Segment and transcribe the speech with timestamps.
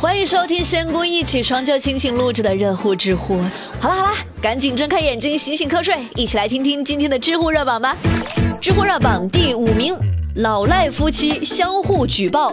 [0.00, 3.38] 欢迎收听仙姑一起床就清醒录制的热乎知乎。
[3.78, 7.94] 好了好了，赶紧睁开眼睛，醒醒瞌睡，一起来听听今天的知乎热榜吧。
[8.62, 9.94] 知乎热榜第五名，
[10.36, 12.50] 老赖夫妻相互举报，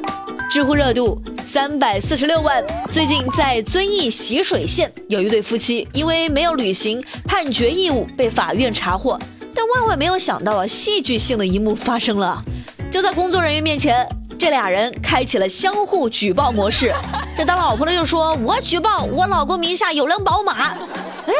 [0.51, 2.61] 知乎热度三百四十六万。
[2.91, 9.17] 最近在遵义习水县，有一对夫妻因为没有履行判决义务被法院查获，
[9.55, 12.43] 但万万没有想到啊，戏剧性的一幕发生了，
[12.91, 14.05] 就在工作人员面前。
[14.39, 16.93] 这俩人开启了相互举报模式，
[17.37, 20.71] 这当老婆的就说：“我举报我老公名下有辆宝马。”
[21.27, 21.33] 哎。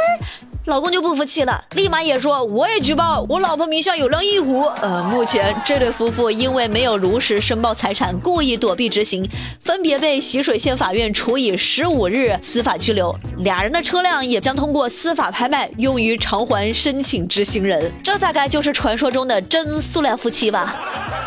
[0.65, 4.63] 老公就不服气了，立马也说我也举报我老婆名下有辆翼虎。
[4.81, 9.25] 呃，目前这对夫妇因为没有如实申报财产，故意躲避执行，
[9.63, 13.17] 分别被习水县法院处以十五日司法拘留。
[13.38, 17.89] 俩人的车辆也将通过司法拍卖，用于偿还申请执行人。
[18.03, 20.75] 这大概就是传说中的真塑料夫妻吧？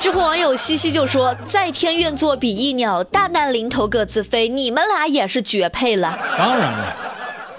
[0.01, 4.49] 知乎网友西西就说：“在天愿作比翼鸟，大难临头各自飞。
[4.49, 6.97] 你们俩也是绝配了。”当然了。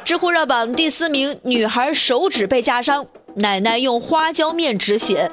[0.04, 5.30] 知乎热榜第四名，女孩手指被夹伤，奶奶用花椒面止血，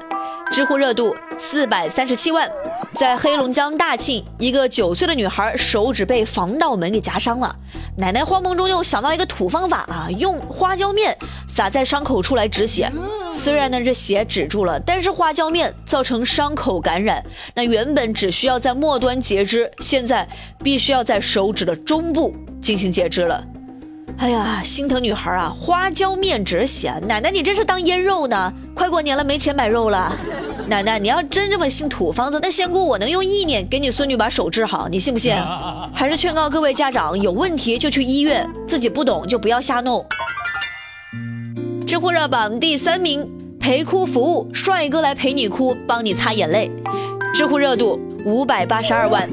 [0.51, 2.47] 知乎热度四百三十七万。
[2.95, 7.55] 在黑龙江大庆，一个九岁的女孩手指被防盗门给夹伤了，
[7.95, 11.15] 奶奶慌忙中又想到一个土方法啊，用花椒面
[11.47, 12.91] 撒在伤口处来止血。
[13.31, 17.23] 虽然呢这血止住了，但是花椒面造成伤口感染，
[17.53, 20.27] 那原本只需要在末端截肢，现在
[20.63, 23.41] 必须要在手指的中部进行截肢了。
[24.17, 25.55] 哎呀，心疼女孩啊！
[25.57, 28.51] 花椒面止血，奶奶你这是当腌肉呢？
[28.75, 30.13] 快过年了，没钱买肉了。
[30.69, 35.35] 奶奶，你要真这么信土方子，那仙姑我能用意念给你孙女把手治好，你信不信？
[35.93, 40.05] 还是劝告各位家长，有问题就去医院，自己不懂就不要瞎弄。
[41.87, 43.27] 知乎热榜第三名，
[43.59, 46.71] 陪哭服务，帅哥来陪你哭，帮你擦眼泪，
[47.33, 49.27] 知乎热度五百八十二万。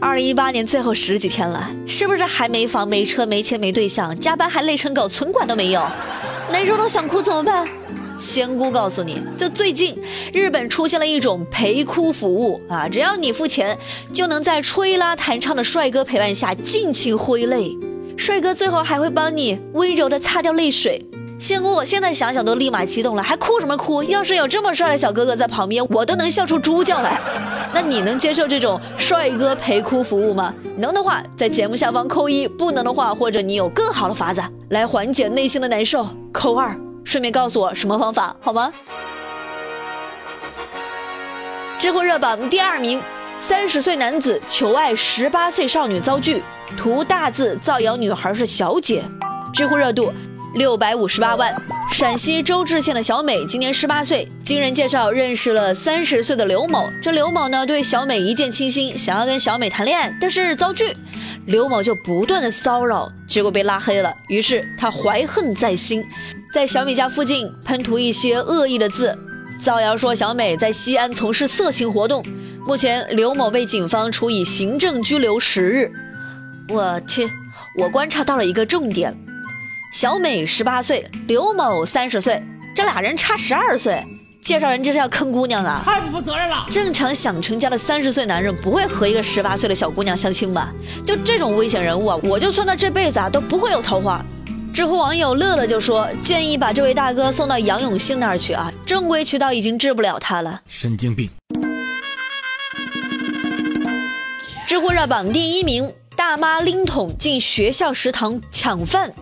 [0.00, 5.82] 二零一八年最后十几天了，是不是还没房没车没钱没对象，加班还累成狗，存款都没有，
[6.50, 7.68] 难受到想哭怎么办？
[8.18, 9.96] 仙姑告诉你，就最近
[10.32, 13.78] 日本出现了一种陪哭服务啊，只要你付钱，
[14.12, 17.76] 就能在吹拉弹唱的帅哥陪伴下尽情挥泪，
[18.16, 21.04] 帅哥最后还会帮你温柔的擦掉泪水。
[21.38, 24.02] 仙姑，我现在想想都立马激动了，还哭什么哭？
[24.02, 27.20] 要是有这么帅的小哥哥在旁边，我都能笑出猪叫来。
[27.72, 30.52] 那你能接受这种帅哥陪哭服务吗？
[30.76, 36.76] 能的话，在节目下方扣一；不能的话，或者你有更好的法子来缓解内心的难受，扣二。
[37.08, 38.70] 顺便告诉我什么方法好吗？
[41.78, 43.00] 知乎热榜第二名，
[43.40, 46.42] 三十岁男子求爱十八岁少女遭拒，
[46.76, 49.02] 图大字造谣女孩是小姐。
[49.54, 50.12] 知乎热度。
[50.54, 51.54] 六百五十八万，
[51.92, 56.84] 陕西周至县的小美今年十八岁，经人介绍认识了三十岁的刘某。
[57.02, 60.94] 这刘某呢对小美一见倾心，想要跟小美谈恋爱，但是遭拒。
[61.46, 64.12] 刘某就不断的骚扰，结果被拉黑了。
[64.28, 66.02] 于是他怀恨在心，
[66.50, 69.16] 在小美家附近喷涂一些恶意的字，
[69.60, 72.24] 造谣说小美在西安从事色情活动。
[72.66, 75.90] 目前刘某被警方处以行政拘留十日。
[76.70, 77.30] 我去，
[77.78, 79.14] 我观察到了一个重点。
[79.92, 82.42] 小美十八岁，刘某三十岁，
[82.74, 84.02] 这俩人差十二岁。
[84.42, 85.82] 介绍人这是要坑姑娘啊？
[85.84, 86.66] 太不负责任了！
[86.70, 90.72] 正常想成家的三十岁男人不会和一个十八岁的小姑娘相亲吧？
[91.06, 94.24] 就这种危险人物啊，我就算他这辈子啊都不会有桃花。
[94.72, 100.60] 知乎网友乐乐就说，建议把这位大哥送到杨永信那儿去啊，正规渠道已经治不了他了。
[100.68, 101.28] 神经病。
[104.66, 109.12] 知乎热榜第一名，大妈拎桶进学校食堂抢饭。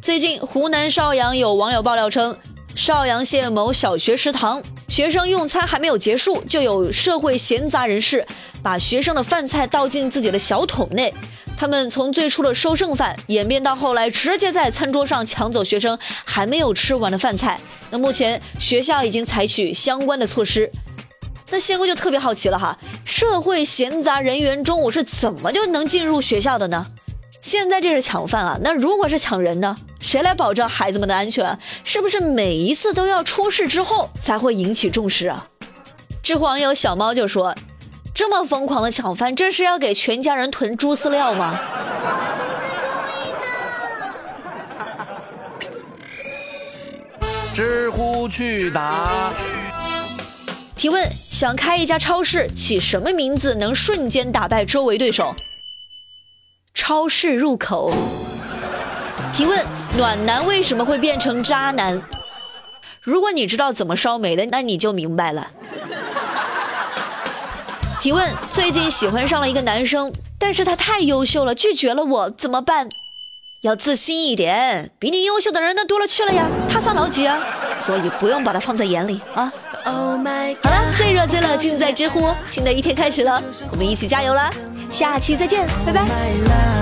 [0.00, 2.36] 最近，湖南邵阳有网友爆料称，
[2.74, 8.26] 邵阳县某小学食堂学生用餐还没有结束，就有社会闲杂人士
[8.62, 11.12] 把学生的饭菜倒进自己的小桶内。
[11.56, 17.60] 他们从最初的收剩饭，演变到后来直接在餐桌上抢走学生还没有吃完的饭菜。
[17.90, 20.68] 那目前学校已经采取相关的措施。
[21.50, 26.84] 那仙姑就特别好奇了哈，社会闲杂人员中午是怎么就能进入学校的呢？
[27.42, 29.76] 现在这是抢饭啊，那如果是抢人呢？
[30.00, 31.58] 谁来保证孩子们的安全？
[31.82, 35.48] 是不是每一次都要出事之后才会引起重视啊？
[36.22, 37.52] 知乎网友小猫就说
[38.14, 41.58] ：“这么疯狂的抢饭，这是要给全家人囤猪饲料吗？”
[47.52, 49.32] 知乎去答
[50.76, 55.34] 提问：想开一家超市，起什么名字能瞬间打败周围对手？
[56.74, 57.92] 超市入口。
[59.32, 59.64] 提问：
[59.96, 62.02] 暖男为什么会变成渣男？
[63.02, 65.48] 如果你知道怎么烧煤的，那你就明白了。
[68.00, 72.88] 提问：最近喜欢上了一个男生，但是他太优秀了，拒绝了我，怎么办？
[73.62, 77.38] 要自信一点，比你优秀的人那多了去了呀，他算老几啊？
[77.78, 79.52] 所以不用把他放在眼里啊。
[79.84, 80.16] Oh
[80.62, 84.50] 好了，最热最冷尽在知乎，新的一天开始了，我们一起加油了，
[84.92, 86.81] 下期再见，拜拜。